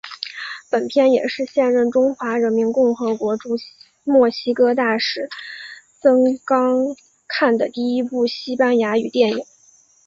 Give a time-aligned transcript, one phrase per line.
[0.67, 3.55] 本片也是现任中华人民共和国驻
[4.03, 5.29] 墨西哥大使
[5.99, 6.95] 曾钢
[7.27, 9.45] 看的第一部西班牙语电影。